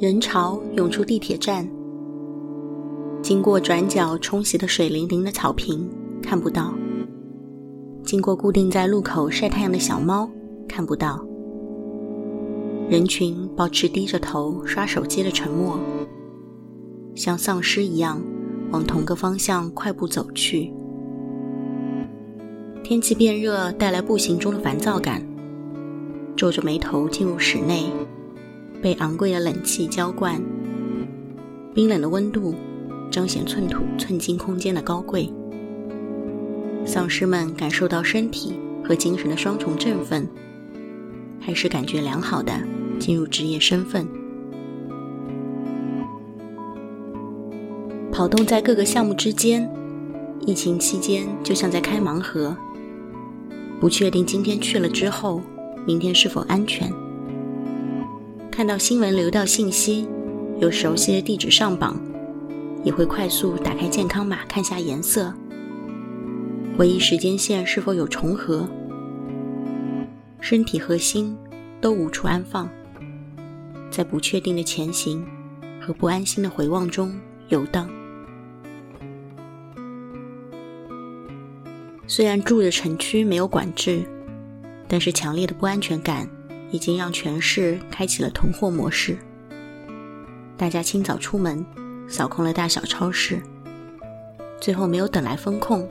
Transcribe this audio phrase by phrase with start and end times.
[0.00, 1.68] 人潮涌出地铁站，
[3.20, 5.86] 经过转角冲洗的水灵灵的草坪，
[6.22, 6.72] 看不到；
[8.02, 10.26] 经过固定在路口晒太阳的小猫，
[10.66, 11.22] 看不到。
[12.88, 15.78] 人群保持低着头刷手机的沉默，
[17.14, 18.22] 像丧尸一样
[18.70, 20.72] 往同个方向快步走去。
[22.82, 25.22] 天气变热，带来步行中的烦躁感。
[26.34, 27.84] 皱着眉头进入室内，
[28.82, 30.40] 被昂贵的冷气浇灌，
[31.74, 32.54] 冰冷的温度
[33.10, 35.30] 彰显寸土寸金空间的高贵。
[36.86, 40.26] 丧尸们感受到身体和精神的双重振奋，
[41.38, 42.52] 还是感觉良好的
[42.98, 44.08] 进入职业身份。
[48.10, 49.70] 跑动在各个项目之间，
[50.46, 52.56] 疫情期间就像在开盲盒。
[53.78, 55.42] 不确定今天去了之后，
[55.86, 56.90] 明天是否安全。
[58.50, 60.06] 看到新闻流到信息，
[60.58, 61.98] 有熟悉的地址上榜，
[62.84, 65.32] 也会快速打开健康码看下颜色，
[66.76, 68.68] 回忆时间线是否有重合。
[70.40, 71.34] 身体和心
[71.80, 72.68] 都无处安放，
[73.90, 75.24] 在不确定的前行
[75.80, 77.88] 和不安心的回望中游荡。
[82.06, 84.02] 虽然住的城区没有管制，
[84.88, 86.28] 但是强烈的不安全感
[86.70, 89.16] 已经让全市开启了囤货模式。
[90.56, 91.64] 大家清早出门，
[92.08, 93.40] 扫空了大小超市，
[94.60, 95.88] 最后没有等来风控，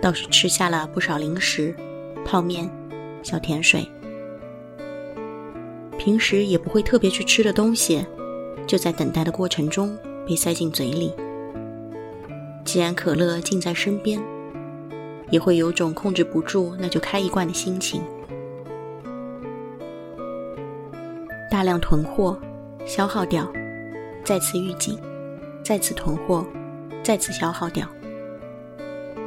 [0.00, 1.74] 倒是吃下了不少零食、
[2.24, 2.70] 泡面、
[3.22, 3.86] 小甜水。
[5.98, 8.06] 平时也不会特别去吃的东西，
[8.66, 9.96] 就在等待的过程中
[10.26, 11.12] 被塞进嘴里。
[12.64, 14.20] 既然可乐近在身边。
[15.30, 18.02] 也会有种控制不住，那就开一罐的心情。
[21.50, 22.38] 大量囤货，
[22.84, 23.50] 消耗掉，
[24.24, 24.98] 再次预警，
[25.64, 26.46] 再次囤货，
[27.02, 27.88] 再次消耗掉。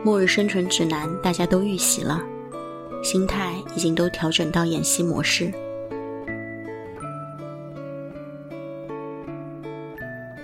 [0.04, 2.22] 末日生存指南大家都预习了，
[3.04, 5.52] 心态已经都调整到演习模式。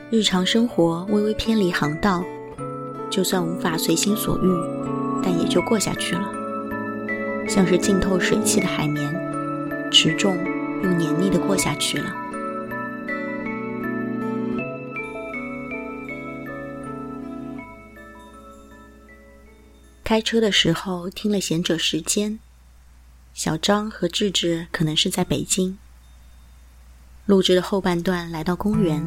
[0.09, 2.23] 日常生活微微偏离航道，
[3.09, 4.77] 就算无法随心所欲。
[5.23, 6.31] 但也就过下去了，
[7.49, 9.11] 像是浸透水汽的海绵，
[9.91, 10.37] 持重
[10.83, 12.13] 又黏腻的过下去了。
[20.03, 22.31] 开车的时候听了《贤者时间》，
[23.33, 25.77] 小张和智智可能是在北京。
[27.25, 29.05] 录制的后半段来到公园，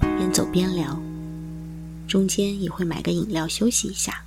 [0.00, 0.98] 边走边聊，
[2.08, 4.24] 中间也会买个饮料休息一下。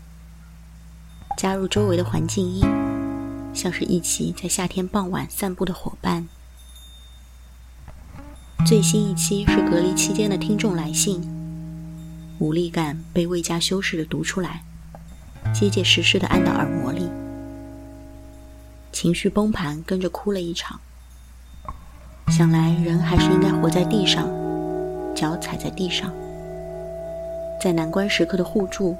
[1.37, 2.61] 加入周围的环境音，
[3.51, 6.27] 像是一起在夏天傍晚散步的伙伴。
[8.71, 11.21] 最新一期是隔离期间的听众来信，
[12.39, 14.63] 无力感被未加修饰的读出来，
[15.53, 17.09] 结结实实的按到耳膜里，
[18.93, 20.79] 情绪崩盘，跟着哭了一场。
[22.29, 24.29] 想来人还是应该活在地上，
[25.13, 26.09] 脚踩在地上，
[27.61, 28.95] 在难关时刻的互助。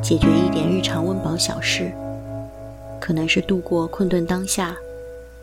[0.00, 1.92] 解决一点日常温饱小事，
[2.98, 4.74] 可能是度过困顿当下，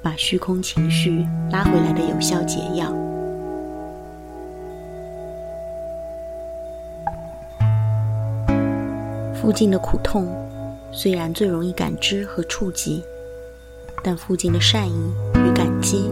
[0.02, 2.92] 把虚空情绪拉回来的有效解药。
[9.46, 10.28] 附近的苦痛，
[10.92, 13.04] 虽然最容易感知和触及，
[14.04, 16.10] 但附近的善意与感激，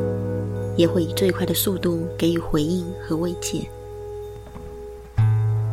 [0.77, 3.67] 也会以最快的速度给予回应和慰藉。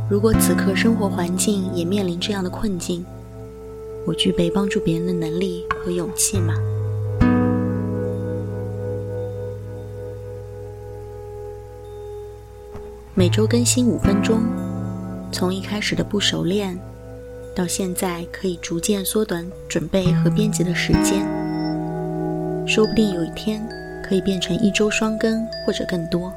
[0.08, 3.04] 如果此刻生活环境也面临这样的困境，
[4.06, 6.54] 我具备帮助别人的能力和勇气吗？
[13.14, 14.40] 每周更新五分钟，
[15.30, 16.80] 从一开始的不熟练，
[17.54, 21.26] 到现在可以逐渐缩短准备和编辑的时间，
[22.66, 23.60] 说不定有一天
[24.02, 26.32] 可以变成一周双更或者更多。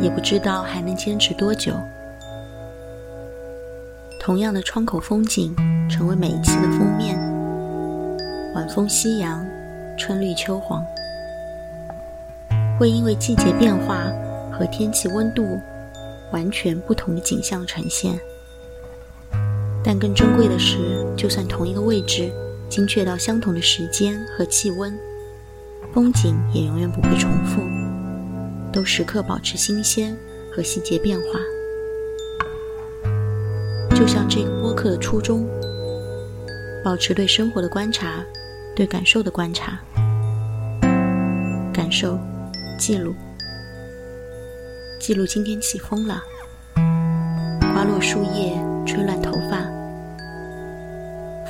[0.00, 1.72] 也不知道还能坚持多久。
[4.20, 5.54] 同样的窗口风景，
[5.90, 7.18] 成为每一期的封面。
[8.54, 9.44] 晚风夕阳，
[9.98, 10.84] 春绿秋黄，
[12.78, 14.04] 会因为季节变化
[14.52, 15.58] 和天气温度，
[16.30, 18.18] 完全不同的景象呈现。
[19.84, 22.32] 但更珍贵的是，就算同一个位置，
[22.70, 24.98] 精确到相同的时间和气温，
[25.92, 27.60] 风景也永远不会重复。
[28.72, 30.16] 都时刻保持新鲜
[30.50, 31.38] 和细节变化，
[33.94, 35.46] 就像这个播客的初衷：
[36.82, 38.24] 保持对生活的观察，
[38.74, 39.78] 对感受的观察，
[41.72, 42.18] 感受，
[42.76, 43.14] 记录，
[44.98, 46.20] 记录今天起风了，
[47.60, 49.63] 刮落树叶，吹乱头发，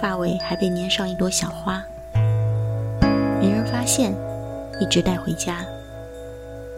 [0.04, 1.82] 发尾还被粘上一朵小花，
[3.40, 4.14] 没人发现，
[4.78, 5.64] 一直带回家，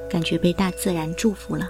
[0.08, 1.68] 感觉被大自然祝福了。